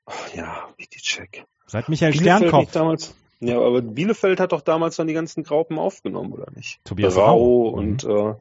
Ach 0.07 0.35
ja, 0.35 0.69
Rakitic. 1.15 1.45
Seit 1.67 1.89
Michael 1.89 2.13
Bielefeld 2.13 2.39
Sternkopf. 2.39 2.73
damals. 2.73 3.15
Ja, 3.41 3.59
aber 3.61 3.83
Bielefeld 3.83 4.41
hat 4.41 4.53
doch 4.53 4.61
damals 4.61 4.97
dann 4.97 5.07
die 5.07 5.15
ganzen 5.15 5.43
Graupen 5.43 5.79
aufgenommen, 5.79 6.33
oder 6.33 6.51
nicht? 6.55 6.81
Tobias 6.85 7.17
Rau 7.17 7.25
Rau. 7.27 7.71
Mhm. 7.71 7.75
und 7.75 8.05
äh, 8.05 8.35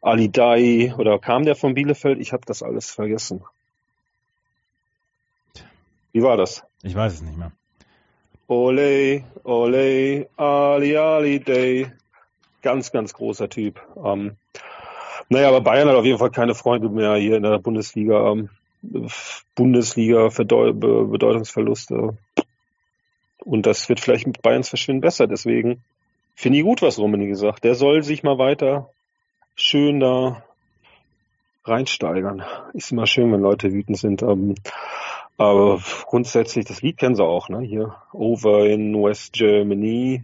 Ali 0.00 0.30
Dai, 0.30 0.94
oder 0.96 1.18
kam 1.18 1.44
der 1.44 1.56
von 1.56 1.74
Bielefeld? 1.74 2.20
Ich 2.20 2.32
habe 2.32 2.42
das 2.46 2.62
alles 2.62 2.90
vergessen. 2.90 3.44
Wie 6.12 6.22
war 6.22 6.36
das? 6.36 6.62
Ich 6.82 6.94
weiß 6.94 7.14
es 7.14 7.22
nicht 7.22 7.36
mehr. 7.36 7.52
Ole, 8.46 9.24
ole, 9.42 10.28
Ali, 10.36 10.96
Ali 10.96 11.40
Day. 11.40 11.90
Ganz, 12.64 12.92
ganz 12.92 13.12
großer 13.12 13.50
Typ. 13.50 13.78
Ähm, 14.02 14.36
naja, 15.28 15.48
aber 15.48 15.60
Bayern 15.60 15.86
hat 15.86 15.96
auf 15.96 16.06
jeden 16.06 16.18
Fall 16.18 16.30
keine 16.30 16.54
Freunde 16.54 16.88
mehr 16.88 17.14
hier 17.16 17.36
in 17.36 17.42
der 17.42 17.58
Bundesliga. 17.58 18.32
Ähm, 18.32 18.48
Bundesliga 19.54 20.28
Bedeutungsverluste. 20.28 22.16
Und 23.38 23.66
das 23.66 23.90
wird 23.90 24.00
vielleicht 24.00 24.26
mit 24.26 24.40
Bayerns 24.40 24.70
Verschwinden 24.70 25.02
besser. 25.02 25.26
Deswegen 25.26 25.82
finde 26.34 26.58
ich 26.58 26.64
gut, 26.64 26.80
was 26.80 26.98
Rummenigge 26.98 27.32
gesagt. 27.32 27.64
Der 27.64 27.74
soll 27.74 28.02
sich 28.02 28.22
mal 28.22 28.38
weiter 28.38 28.88
schön 29.56 30.00
da 30.00 30.42
reinsteigern. 31.66 32.44
Ist 32.72 32.92
immer 32.92 33.06
schön, 33.06 33.30
wenn 33.30 33.42
Leute 33.42 33.72
wütend 33.72 33.98
sind. 33.98 34.22
Ähm, 34.22 34.54
aber 35.36 35.82
grundsätzlich, 36.06 36.64
das 36.64 36.80
Lied 36.80 36.96
kennen 36.96 37.14
sie 37.14 37.24
auch, 37.24 37.50
ne? 37.50 37.60
Hier, 37.60 37.94
Over 38.14 38.64
in 38.66 38.94
West 39.02 39.34
Germany. 39.34 40.22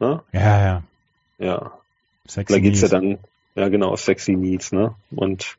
Ne? 0.00 0.20
Ja, 0.32 0.64
ja. 0.64 0.82
Ja. 1.38 1.72
Sexy 2.26 2.52
Da 2.54 2.60
geht's 2.60 2.80
ja 2.80 2.88
Needs. 3.00 3.20
dann, 3.54 3.62
ja 3.62 3.68
genau, 3.68 3.96
Sexy 3.96 4.36
Needs, 4.36 4.72
ne? 4.72 4.94
Und 5.10 5.56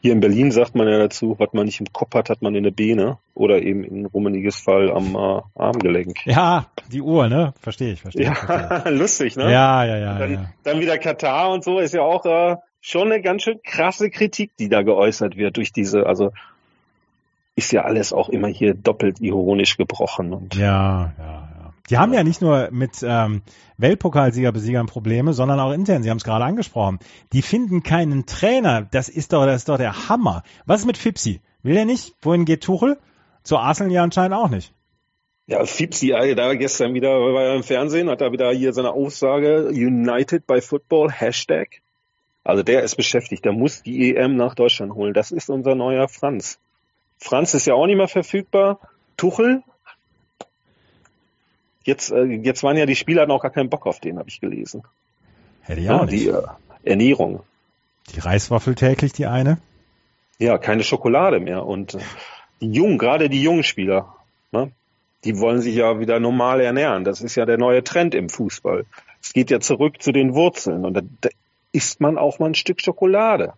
hier 0.00 0.12
in 0.12 0.20
Berlin 0.20 0.50
sagt 0.50 0.74
man 0.74 0.86
ja 0.86 0.98
dazu, 0.98 1.34
was 1.38 1.52
man 1.52 1.64
nicht 1.64 1.80
im 1.80 1.92
Kopf 1.92 2.14
hat, 2.14 2.28
hat 2.28 2.42
man 2.42 2.54
in 2.54 2.62
der 2.62 2.70
Beine 2.70 3.18
oder 3.34 3.62
eben 3.62 3.82
in 3.84 4.06
Rummeniges 4.06 4.60
Fall 4.60 4.90
am 4.92 5.16
äh, 5.16 5.40
Armgelenk. 5.60 6.26
Ja, 6.26 6.66
die 6.92 7.00
Uhr, 7.00 7.28
ne? 7.28 7.54
Verstehe 7.60 7.92
ich, 7.94 8.02
verstehe 8.02 8.30
ich. 8.30 8.38
verstehe 8.38 8.68
Ja, 8.84 8.88
lustig, 8.90 9.28
ich. 9.28 9.36
ne? 9.36 9.50
Ja, 9.50 9.84
ja, 9.84 9.96
ja, 9.96 10.18
dann, 10.18 10.32
ja. 10.32 10.50
dann 10.62 10.80
wieder 10.80 10.98
Katar 10.98 11.50
und 11.50 11.64
so 11.64 11.78
ist 11.78 11.94
ja 11.94 12.02
auch 12.02 12.24
äh, 12.26 12.56
schon 12.80 13.10
eine 13.10 13.22
ganz 13.22 13.42
schön 13.42 13.60
krasse 13.64 14.10
Kritik, 14.10 14.52
die 14.58 14.68
da 14.68 14.82
geäußert 14.82 15.36
wird 15.36 15.56
durch 15.56 15.72
diese, 15.72 16.06
also 16.06 16.32
ist 17.56 17.72
ja 17.72 17.82
alles 17.82 18.12
auch 18.12 18.28
immer 18.28 18.48
hier 18.48 18.74
doppelt 18.74 19.20
ironisch 19.20 19.76
gebrochen 19.76 20.32
und 20.32 20.54
Ja, 20.54 21.12
ja, 21.18 21.24
ja. 21.24 21.48
Die 21.90 21.98
haben 21.98 22.14
ja 22.14 22.24
nicht 22.24 22.40
nur 22.40 22.70
mit 22.70 23.02
ähm, 23.02 23.42
Weltpokalsieger 23.76 24.52
besiegern 24.52 24.86
Probleme, 24.86 25.34
sondern 25.34 25.60
auch 25.60 25.72
intern. 25.72 26.02
Sie 26.02 26.10
haben 26.10 26.16
es 26.16 26.24
gerade 26.24 26.44
angesprochen. 26.44 26.98
Die 27.32 27.42
finden 27.42 27.82
keinen 27.82 28.24
Trainer. 28.24 28.82
Das 28.90 29.10
ist 29.10 29.32
doch, 29.32 29.44
das 29.44 29.56
ist 29.56 29.68
doch 29.68 29.76
der 29.76 30.08
Hammer. 30.08 30.44
Was 30.64 30.80
ist 30.80 30.86
mit 30.86 30.96
Fipsi? 30.96 31.40
Will 31.62 31.76
er 31.76 31.84
nicht? 31.84 32.14
Wohin 32.22 32.46
geht 32.46 32.62
Tuchel? 32.62 32.98
Zu 33.42 33.58
Arsenal 33.58 33.92
ja 33.92 34.02
anscheinend 34.02 34.34
auch 34.34 34.48
nicht. 34.48 34.72
Ja, 35.46 35.66
Fipsi, 35.66 36.12
äh, 36.12 36.34
da 36.34 36.54
gestern 36.54 36.94
wieder 36.94 37.10
war 37.10 37.42
er 37.42 37.54
im 37.54 37.62
Fernsehen, 37.62 38.08
hat 38.08 38.22
er 38.22 38.32
wieder 38.32 38.50
hier 38.52 38.72
seine 38.72 38.92
Aussage 38.92 39.68
United 39.68 40.46
by 40.46 40.62
Football, 40.62 41.10
Hashtag. 41.10 41.82
Also 42.44 42.62
der 42.62 42.82
ist 42.82 42.96
beschäftigt, 42.96 43.44
der 43.44 43.52
muss 43.52 43.82
die 43.82 44.16
EM 44.16 44.36
nach 44.36 44.54
Deutschland 44.54 44.94
holen. 44.94 45.12
Das 45.12 45.32
ist 45.32 45.50
unser 45.50 45.74
neuer 45.74 46.08
Franz. 46.08 46.58
Franz 47.18 47.52
ist 47.52 47.66
ja 47.66 47.74
auch 47.74 47.86
nicht 47.86 47.96
mehr 47.96 48.08
verfügbar. 48.08 48.80
Tuchel, 49.18 49.62
jetzt, 51.84 52.10
äh, 52.10 52.24
jetzt 52.24 52.62
waren 52.62 52.76
ja 52.76 52.86
die 52.86 52.96
Spieler 52.96 53.28
auch 53.30 53.42
gar 53.42 53.50
keinen 53.50 53.70
Bock 53.70 53.86
auf 53.86 54.00
den, 54.00 54.18
habe 54.18 54.28
ich 54.28 54.40
gelesen. 54.40 54.82
Hätte 55.62 55.80
ich 55.80 55.88
auch 55.90 56.00
Ja, 56.00 56.04
nicht. 56.06 56.24
die 56.24 56.28
äh, 56.28 56.42
Ernährung. 56.82 57.42
Die 58.14 58.20
Reiswaffel 58.20 58.74
täglich, 58.74 59.12
die 59.12 59.26
eine. 59.26 59.58
Ja, 60.38 60.58
keine 60.58 60.82
Schokolade 60.82 61.40
mehr. 61.40 61.64
Und 61.64 61.94
äh, 61.94 61.98
die 62.60 62.72
Jungen, 62.72 62.98
gerade 62.98 63.28
die 63.28 63.42
jungen 63.42 63.62
Spieler, 63.62 64.14
ne, 64.52 64.70
die 65.24 65.38
wollen 65.38 65.60
sich 65.62 65.76
ja 65.76 66.00
wieder 66.00 66.20
normal 66.20 66.60
ernähren. 66.60 67.04
Das 67.04 67.20
ist 67.22 67.34
ja 67.34 67.46
der 67.46 67.56
neue 67.56 67.82
Trend 67.82 68.14
im 68.14 68.28
Fußball. 68.28 68.84
Es 69.22 69.32
geht 69.32 69.50
ja 69.50 69.60
zurück 69.60 70.02
zu 70.02 70.12
den 70.12 70.34
Wurzeln. 70.34 70.84
Und 70.84 70.94
da, 70.94 71.00
da 71.22 71.30
isst 71.72 72.00
man 72.00 72.18
auch 72.18 72.38
mal 72.38 72.46
ein 72.46 72.54
Stück 72.54 72.82
Schokolade. 72.82 73.54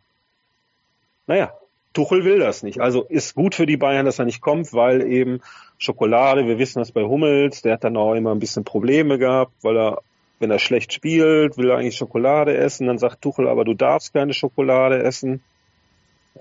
Naja, 1.26 1.52
Tuchel 1.96 2.24
will 2.24 2.38
das 2.38 2.62
nicht. 2.62 2.78
Also 2.78 3.04
ist 3.04 3.34
gut 3.34 3.54
für 3.54 3.64
die 3.64 3.78
Bayern, 3.78 4.04
dass 4.04 4.18
er 4.18 4.26
nicht 4.26 4.42
kommt, 4.42 4.74
weil 4.74 5.00
eben 5.10 5.40
Schokolade, 5.78 6.46
wir 6.46 6.58
wissen 6.58 6.78
das 6.78 6.92
bei 6.92 7.02
Hummels, 7.02 7.62
der 7.62 7.72
hat 7.72 7.84
dann 7.84 7.96
auch 7.96 8.12
immer 8.12 8.32
ein 8.32 8.38
bisschen 8.38 8.64
Probleme 8.64 9.18
gehabt, 9.18 9.52
weil 9.62 9.78
er, 9.78 10.02
wenn 10.38 10.50
er 10.50 10.58
schlecht 10.58 10.92
spielt, 10.92 11.56
will 11.56 11.70
er 11.70 11.78
eigentlich 11.78 11.96
Schokolade 11.96 12.54
essen. 12.54 12.86
Dann 12.86 12.98
sagt 12.98 13.22
Tuchel, 13.22 13.48
aber 13.48 13.64
du 13.64 13.72
darfst 13.72 14.12
keine 14.12 14.34
Schokolade 14.34 15.02
essen. 15.02 15.42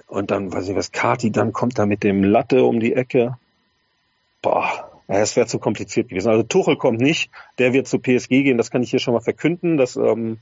Und 0.07 0.29
dann, 0.29 0.51
weiß 0.51 0.67
ich 0.67 0.75
was, 0.75 0.91
Kati 0.91 1.31
dann 1.31 1.53
kommt 1.53 1.79
da 1.79 1.85
mit 1.85 2.03
dem 2.03 2.25
Latte 2.25 2.65
um 2.65 2.81
die 2.81 2.91
Ecke. 2.91 3.37
Boah, 4.41 4.91
es 5.07 5.37
wäre 5.37 5.47
zu 5.47 5.57
kompliziert 5.57 6.09
gewesen. 6.09 6.27
Also 6.27 6.43
Tuchel 6.43 6.75
kommt 6.75 6.99
nicht, 6.99 7.31
der 7.59 7.71
wird 7.71 7.87
zu 7.87 7.99
PSG 7.99 8.27
gehen, 8.27 8.57
das 8.57 8.71
kann 8.71 8.83
ich 8.83 8.89
hier 8.89 8.99
schon 8.99 9.13
mal 9.13 9.21
verkünden. 9.21 9.77
Das, 9.77 9.95
ähm, 9.95 10.39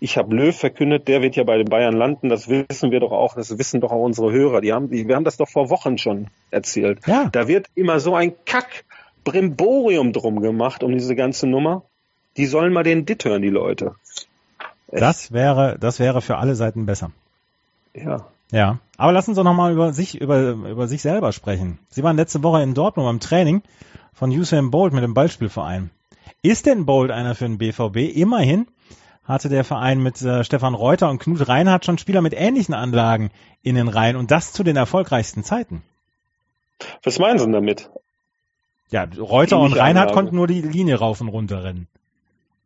ich 0.00 0.16
habe 0.16 0.34
Löw 0.34 0.56
verkündet, 0.56 1.08
der 1.08 1.22
wird 1.22 1.36
ja 1.36 1.44
bei 1.44 1.56
den 1.56 1.66
Bayern 1.66 1.94
landen, 1.94 2.28
das 2.28 2.48
wissen 2.48 2.90
wir 2.90 3.00
doch 3.00 3.12
auch, 3.12 3.34
das 3.34 3.58
wissen 3.58 3.80
doch 3.80 3.90
auch 3.90 4.04
unsere 4.04 4.30
Hörer. 4.30 4.60
Die 4.60 4.72
haben, 4.72 4.90
wir 4.90 5.14
haben 5.14 5.24
das 5.24 5.36
doch 5.36 5.48
vor 5.48 5.70
Wochen 5.70 5.98
schon 5.98 6.28
erzählt. 6.50 7.00
Ja. 7.06 7.28
Da 7.30 7.48
wird 7.48 7.66
immer 7.74 8.00
so 8.00 8.14
ein 8.14 8.34
Kack 8.44 8.84
Brimborium 9.24 10.12
drum 10.12 10.40
gemacht 10.40 10.82
um 10.82 10.92
diese 10.92 11.14
ganze 11.14 11.46
Nummer. 11.46 11.82
Die 12.36 12.46
sollen 12.46 12.72
mal 12.72 12.84
den 12.84 13.04
Dit 13.04 13.24
hören, 13.24 13.42
die 13.42 13.48
Leute. 13.48 13.94
Das 14.90 15.32
wäre, 15.32 15.76
das 15.78 15.98
wäre 15.98 16.22
für 16.22 16.36
alle 16.38 16.54
Seiten 16.54 16.86
besser. 16.86 17.10
Ja. 17.94 18.26
Ja, 18.50 18.78
aber 18.96 19.12
lassen 19.12 19.34
Sie 19.34 19.36
doch 19.36 19.44
nochmal 19.44 19.72
über 19.72 19.92
sich, 19.92 20.18
über, 20.18 20.52
über 20.52 20.88
sich 20.88 21.02
selber 21.02 21.32
sprechen. 21.32 21.78
Sie 21.90 22.02
waren 22.02 22.16
letzte 22.16 22.42
Woche 22.42 22.62
in 22.62 22.72
Dortmund 22.72 23.06
beim 23.06 23.20
Training 23.20 23.62
von 24.14 24.30
Usain 24.30 24.70
Bolt 24.70 24.94
mit 24.94 25.02
dem 25.02 25.12
Ballspielverein. 25.12 25.90
Ist 26.40 26.64
denn 26.64 26.86
Bolt 26.86 27.10
einer 27.10 27.34
für 27.34 27.44
den 27.44 27.58
BVB? 27.58 28.16
Immerhin 28.16 28.66
hatte 29.28 29.48
der 29.48 29.62
Verein 29.62 30.02
mit 30.02 30.20
äh, 30.22 30.42
Stefan 30.42 30.74
Reuter 30.74 31.10
und 31.10 31.18
Knut 31.20 31.48
Reinhardt 31.48 31.84
schon 31.84 31.98
Spieler 31.98 32.22
mit 32.22 32.34
ähnlichen 32.34 32.74
Anlagen 32.74 33.30
in 33.62 33.74
den 33.74 33.88
Reihen 33.88 34.16
und 34.16 34.30
das 34.30 34.52
zu 34.52 34.64
den 34.64 34.76
erfolgreichsten 34.76 35.44
Zeiten. 35.44 35.82
Was 37.02 37.18
meinen 37.18 37.38
Sie 37.38 37.44
denn 37.44 37.52
damit? 37.52 37.90
Ja, 38.90 39.06
Reuter 39.18 39.58
und 39.58 39.74
Reinhardt 39.74 40.12
konnten 40.12 40.34
nur 40.34 40.46
die 40.46 40.62
Linie 40.62 40.96
rauf 40.96 41.20
und 41.20 41.28
runter 41.28 41.62
rennen. 41.62 41.88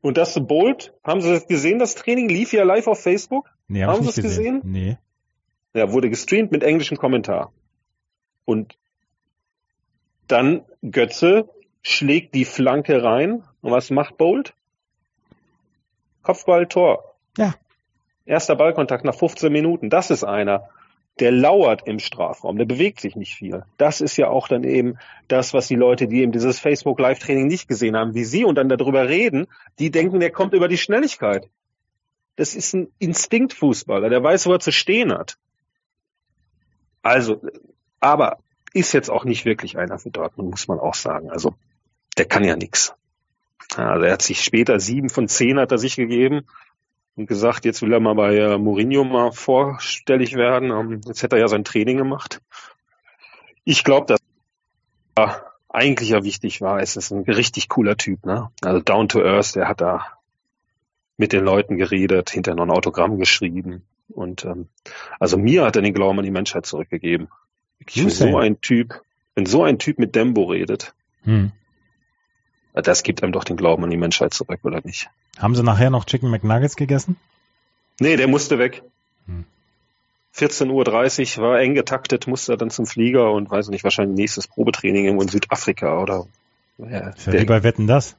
Und 0.02 0.16
das 0.16 0.38
Bolt, 0.46 0.92
haben 1.04 1.20
Sie 1.20 1.30
das 1.30 1.46
gesehen, 1.46 1.78
das 1.78 1.96
Training 1.96 2.28
lief 2.28 2.52
ja 2.52 2.64
live 2.64 2.86
auf 2.86 3.00
Facebook? 3.00 3.50
Nee, 3.68 3.84
hab 3.84 3.94
Haben 3.96 4.02
Sie 4.04 4.10
es 4.10 4.16
gesehen. 4.16 4.60
gesehen? 4.60 4.72
Nee. 4.72 4.98
Ja, 5.74 5.92
wurde 5.92 6.10
gestreamt 6.10 6.52
mit 6.52 6.62
englischem 6.62 6.96
Kommentar. 6.96 7.52
Und 8.44 8.76
dann 10.28 10.62
Götze 10.82 11.48
schlägt 11.82 12.34
die 12.34 12.44
Flanke 12.44 13.02
rein. 13.02 13.42
Und 13.60 13.70
was 13.70 13.90
macht 13.90 14.16
Bolt? 14.16 14.54
Kopfball, 16.22 16.66
Tor. 16.66 17.14
Ja. 17.36 17.54
Erster 18.24 18.56
Ballkontakt 18.56 19.04
nach 19.04 19.14
15 19.14 19.52
Minuten. 19.52 19.90
Das 19.90 20.10
ist 20.10 20.24
einer, 20.24 20.68
der 21.20 21.32
lauert 21.32 21.86
im 21.86 21.98
Strafraum. 21.98 22.56
Der 22.56 22.64
bewegt 22.64 23.00
sich 23.00 23.16
nicht 23.16 23.34
viel. 23.34 23.64
Das 23.76 24.00
ist 24.00 24.16
ja 24.16 24.28
auch 24.28 24.48
dann 24.48 24.64
eben 24.64 24.98
das, 25.28 25.52
was 25.52 25.68
die 25.68 25.74
Leute, 25.74 26.08
die 26.08 26.22
eben 26.22 26.32
dieses 26.32 26.58
Facebook 26.58 26.98
Live-Training 27.00 27.46
nicht 27.46 27.68
gesehen 27.68 27.96
haben, 27.96 28.14
wie 28.14 28.24
Sie 28.24 28.44
und 28.44 28.54
dann 28.54 28.68
darüber 28.68 29.08
reden, 29.08 29.46
die 29.78 29.90
denken, 29.90 30.20
der 30.20 30.30
kommt 30.30 30.54
über 30.54 30.68
die 30.68 30.78
Schnelligkeit. 30.78 31.48
Das 32.36 32.54
ist 32.54 32.72
ein 32.74 32.88
Instinktfußballer, 32.98 34.08
der 34.08 34.22
weiß, 34.22 34.46
wo 34.46 34.52
er 34.52 34.60
zu 34.60 34.72
stehen 34.72 35.12
hat. 35.12 35.36
Also, 37.02 37.42
aber 38.00 38.38
ist 38.72 38.92
jetzt 38.92 39.10
auch 39.10 39.24
nicht 39.24 39.44
wirklich 39.44 39.76
einer 39.76 39.98
für 39.98 40.10
Dortmund, 40.10 40.50
muss 40.50 40.68
man 40.68 40.78
auch 40.78 40.94
sagen. 40.94 41.30
Also, 41.30 41.54
der 42.16 42.24
kann 42.24 42.44
ja 42.44 42.56
nix. 42.56 42.94
Also, 43.76 44.04
er 44.04 44.12
hat 44.12 44.22
sich 44.22 44.42
später 44.42 44.80
sieben 44.80 45.08
von 45.08 45.28
zehn 45.28 45.58
hat 45.58 45.72
er 45.72 45.78
sich 45.78 45.96
gegeben 45.96 46.42
und 47.16 47.26
gesagt, 47.26 47.64
jetzt 47.64 47.82
will 47.82 47.92
er 47.92 48.00
mal 48.00 48.14
bei 48.14 48.36
äh, 48.36 48.58
Mourinho 48.58 49.04
mal 49.04 49.32
vorstellig 49.32 50.34
werden. 50.34 50.70
Ähm, 50.70 51.00
jetzt 51.06 51.22
hätte 51.22 51.36
er 51.36 51.40
ja 51.42 51.48
sein 51.48 51.64
Training 51.64 51.98
gemacht. 51.98 52.40
Ich 53.64 53.84
glaube, 53.84 54.06
dass 54.06 54.20
er 55.14 55.52
eigentlich 55.68 56.10
ja 56.10 56.24
wichtig 56.24 56.60
war. 56.60 56.80
Es 56.80 56.96
ist 56.96 57.10
ein 57.10 57.22
richtig 57.22 57.68
cooler 57.68 57.96
Typ, 57.96 58.24
ne? 58.26 58.50
Also 58.62 58.80
down 58.80 59.08
to 59.08 59.22
earth, 59.22 59.54
der 59.54 59.68
hat 59.68 59.80
da 59.80 60.06
mit 61.16 61.32
den 61.32 61.44
Leuten 61.44 61.76
geredet, 61.76 62.30
hinterher 62.30 62.56
noch 62.56 62.64
ein 62.64 62.76
Autogramm 62.76 63.18
geschrieben. 63.18 63.82
Und 64.08 64.44
ähm, 64.44 64.68
also 65.20 65.38
mir 65.38 65.64
hat 65.64 65.76
er 65.76 65.82
den 65.82 65.94
Glauben 65.94 66.18
an 66.18 66.24
die 66.24 66.30
Menschheit 66.30 66.66
zurückgegeben. 66.66 67.28
Ich 67.78 67.94
bin 67.94 68.10
so 68.10 68.36
ein 68.38 68.60
Typ, 68.60 69.02
wenn 69.34 69.46
so 69.46 69.64
ein 69.64 69.78
Typ 69.78 69.98
mit 69.98 70.14
Dembo 70.14 70.44
redet, 70.44 70.94
Hm. 71.24 71.52
Das 72.74 73.02
gibt 73.02 73.22
einem 73.22 73.32
doch 73.32 73.44
den 73.44 73.56
Glauben 73.56 73.84
an 73.84 73.90
die 73.90 73.96
Menschheit 73.96 74.32
zurück, 74.32 74.60
oder 74.62 74.80
nicht? 74.82 75.10
Haben 75.38 75.54
Sie 75.54 75.62
nachher 75.62 75.90
noch 75.90 76.04
Chicken 76.04 76.30
McNuggets 76.30 76.76
gegessen? 76.76 77.16
Nee, 78.00 78.16
der 78.16 78.28
musste 78.28 78.58
weg. 78.58 78.82
Hm. 79.26 79.44
14.30 80.34 81.38
Uhr 81.38 81.44
war 81.44 81.60
eng 81.60 81.74
getaktet, 81.74 82.26
musste 82.26 82.54
er 82.54 82.56
dann 82.56 82.70
zum 82.70 82.86
Flieger 82.86 83.32
und 83.32 83.50
weiß 83.50 83.68
nicht, 83.68 83.84
wahrscheinlich 83.84 84.16
nächstes 84.16 84.48
Probetraining 84.48 85.04
irgendwo 85.04 85.22
in 85.22 85.28
Südafrika 85.28 85.98
oder 86.00 86.26
ja, 86.78 87.10
Ist 87.10 87.26
ja 87.26 87.32
der, 87.32 87.42
wie 87.42 87.46
bei 87.46 87.62
Wetten 87.62 87.86
das? 87.86 88.16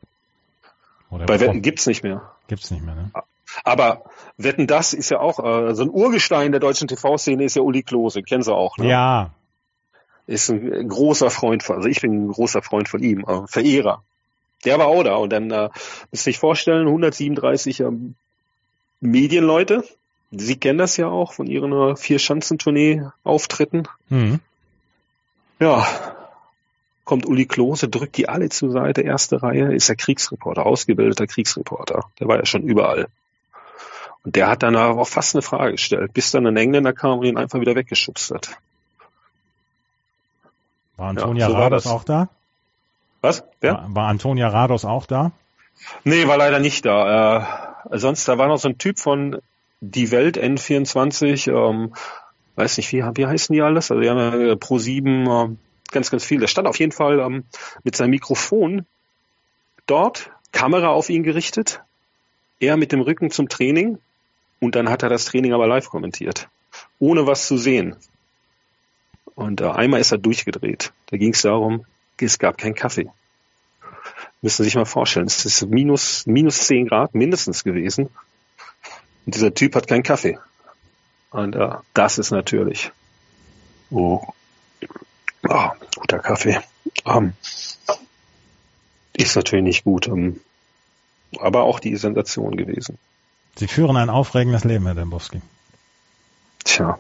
Oder 1.09 1.25
bei 1.25 1.39
Wetten 1.39 1.61
gibt's 1.61 1.87
nicht 1.87 2.03
mehr. 2.03 2.21
Gibt's 2.47 2.71
nicht 2.71 2.83
mehr, 2.83 2.95
ne? 2.95 3.11
Aber 3.63 4.03
Wetten 4.37 4.67
das 4.67 4.93
ist 4.93 5.09
ja 5.09 5.19
auch 5.19 5.39
äh, 5.39 5.75
so 5.75 5.83
ein 5.83 5.89
Urgestein 5.89 6.51
der 6.51 6.59
deutschen 6.59 6.87
TV-Szene 6.87 7.43
ist 7.43 7.55
ja 7.55 7.61
Uli 7.61 7.83
Klose, 7.83 8.23
kennen 8.23 8.43
Sie 8.43 8.53
auch, 8.53 8.77
ne? 8.77 8.87
Ja. 8.87 9.31
ist 10.25 10.49
ein 10.49 10.87
großer 10.87 11.29
Freund 11.29 11.63
von, 11.63 11.77
also 11.77 11.87
ich 11.87 12.01
bin 12.01 12.25
ein 12.25 12.31
großer 12.31 12.61
Freund 12.61 12.89
von 12.89 13.01
ihm, 13.01 13.25
äh, 13.27 13.47
Verehrer. 13.47 14.03
Der 14.65 14.79
war 14.79 14.87
auch 14.87 15.03
da 15.03 15.15
und 15.15 15.31
dann 15.31 15.51
äh, 15.51 15.69
müsst 16.11 16.27
ihr 16.27 16.31
euch 16.31 16.39
vorstellen, 16.39 16.87
137 16.87 17.81
ähm, 17.81 18.15
Medienleute. 19.01 19.83
Sie 20.31 20.57
kennen 20.57 20.79
das 20.79 20.97
ja 20.97 21.07
auch 21.07 21.33
von 21.33 21.47
ihren 21.47 21.71
äh, 21.71 21.95
Vier-Schanzentournee-Auftritten. 21.95 23.87
Mhm. 24.09 24.39
Ja, 25.59 25.85
kommt 27.03 27.25
Uli 27.25 27.45
Klose, 27.45 27.89
drückt 27.89 28.17
die 28.17 28.29
alle 28.29 28.49
zur 28.49 28.71
Seite, 28.71 29.01
erste 29.01 29.43
Reihe, 29.43 29.73
ist 29.73 29.89
der 29.89 29.95
Kriegsreporter, 29.95 30.65
ausgebildeter 30.65 31.27
Kriegsreporter. 31.27 32.05
Der 32.19 32.27
war 32.27 32.37
ja 32.37 32.45
schon 32.45 32.63
überall. 32.63 33.07
Und 34.23 34.35
der 34.35 34.47
hat 34.47 34.63
dann 34.63 34.75
auch 34.75 35.07
fast 35.07 35.35
eine 35.35 35.41
Frage 35.41 35.73
gestellt, 35.73 36.13
bis 36.13 36.31
dann 36.31 36.47
ein 36.47 36.55
Engländer 36.55 36.93
kam 36.93 37.19
und 37.19 37.25
ihn 37.25 37.37
einfach 37.37 37.59
wieder 37.59 37.75
weggeschubst 37.75 38.31
hat. 38.31 38.57
War 40.95 41.09
Antonia 41.09 41.47
ja, 41.47 41.51
so 41.51 41.57
Rados 41.57 41.87
auch 41.87 42.03
da? 42.03 42.29
Was? 43.23 43.45
Wer? 43.61 43.75
War, 43.75 43.95
war 43.95 44.07
Antonia 44.09 44.49
Rados 44.49 44.83
auch 44.83 45.05
da? 45.05 45.31
Nee, 46.03 46.27
war 46.27 46.37
leider 46.37 46.59
nicht 46.59 46.85
da. 46.85 47.79
Äh, 47.89 47.97
sonst, 47.97 48.27
da 48.27 48.37
war 48.37 48.49
noch 48.49 48.57
so 48.57 48.67
ein 48.67 48.77
Typ 48.77 48.99
von 48.99 49.41
Die 49.79 50.11
Welt 50.11 50.37
N24, 50.37 51.49
ähm, 51.49 51.93
weiß 52.57 52.75
nicht, 52.77 52.91
wie, 52.91 53.01
wie 53.01 53.25
heißen 53.25 53.53
die 53.53 53.61
alles? 53.61 53.91
Also 53.91 54.01
die 54.01 54.09
haben 54.09 54.17
ja 54.17 54.51
äh, 54.51 54.55
Pro 54.57 54.77
7 54.77 55.25
äh, 55.25 55.55
ganz, 55.91 56.11
ganz 56.11 56.25
viel. 56.25 56.41
Der 56.41 56.47
stand 56.47 56.67
auf 56.67 56.77
jeden 56.79 56.91
Fall 56.91 57.19
ähm, 57.21 57.45
mit 57.83 57.95
seinem 57.95 58.09
Mikrofon 58.09 58.85
dort, 59.87 60.29
Kamera 60.51 60.89
auf 60.89 61.09
ihn 61.09 61.23
gerichtet, 61.23 61.81
er 62.59 62.75
mit 62.75 62.91
dem 62.91 62.99
Rücken 62.99 63.31
zum 63.31 63.47
Training 63.47 63.99
und 64.59 64.75
dann 64.75 64.89
hat 64.89 65.01
er 65.01 65.07
das 65.07 65.25
Training 65.25 65.53
aber 65.53 65.67
live 65.67 65.89
kommentiert, 65.89 66.49
ohne 66.99 67.25
was 67.25 67.47
zu 67.47 67.57
sehen. 67.57 67.95
Und 69.33 69.61
äh, 69.61 69.69
einmal 69.69 70.01
ist 70.01 70.11
er 70.11 70.17
durchgedreht. 70.17 70.91
Da 71.05 71.15
ging 71.15 71.31
es 71.31 71.41
darum, 71.41 71.85
es 72.25 72.39
gab 72.39 72.57
keinen 72.57 72.75
Kaffee. 72.75 73.09
Müssen 74.41 74.63
Sie 74.63 74.65
sich 74.65 74.75
mal 74.75 74.85
vorstellen, 74.85 75.27
es 75.27 75.45
ist 75.45 75.65
minus, 75.67 76.25
minus 76.25 76.67
zehn 76.67 76.87
Grad 76.87 77.15
mindestens 77.15 77.63
gewesen. 77.63 78.09
Und 79.25 79.35
dieser 79.35 79.53
Typ 79.53 79.75
hat 79.75 79.87
keinen 79.87 80.03
Kaffee. 80.03 80.37
Und 81.31 81.55
äh, 81.55 81.75
das 81.93 82.17
ist 82.17 82.31
natürlich 82.31 82.91
oh, 83.89 84.21
oh, 85.47 85.69
guter 85.95 86.19
Kaffee. 86.19 86.59
Ähm, 87.05 87.33
ist 89.13 89.35
natürlich 89.35 89.63
nicht 89.63 89.83
gut. 89.83 90.07
Ähm, 90.07 90.41
aber 91.39 91.63
auch 91.63 91.79
die 91.79 91.95
Sensation 91.95 92.57
gewesen. 92.57 92.97
Sie 93.55 93.67
führen 93.67 93.97
ein 93.97 94.09
aufregendes 94.09 94.63
Leben, 94.63 94.85
Herr 94.85 94.95
Dembowski. 94.95 95.41
Tja. 96.63 96.99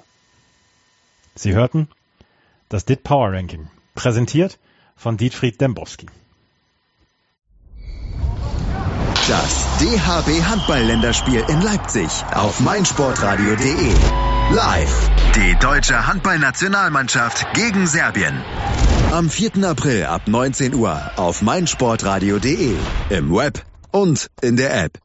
Sie 1.35 1.53
hörten 1.53 1.89
das 2.69 2.85
DIT 2.85 3.03
Power 3.03 3.31
Ranking, 3.31 3.67
präsentiert 3.95 4.59
von 4.95 5.17
Dietfried 5.17 5.59
Dembowski. 5.59 6.07
Das 9.27 9.65
DHB 9.79 10.43
Handball-Länderspiel 10.43 11.45
in 11.47 11.61
Leipzig 11.61 12.09
auf 12.33 12.59
meinsportradio.de. 12.59 13.93
Live. 14.53 15.09
Die 15.35 15.55
deutsche 15.59 16.05
Handballnationalmannschaft 16.07 17.53
gegen 17.53 17.87
Serbien. 17.87 18.43
Am 19.11 19.29
4. 19.29 19.63
April 19.63 20.05
ab 20.05 20.23
19 20.27 20.75
Uhr 20.75 21.11
auf 21.15 21.41
meinsportradio.de. 21.41 22.75
Im 23.09 23.33
Web 23.33 23.63
und 23.91 24.27
in 24.41 24.57
der 24.57 24.83
App. 24.83 25.02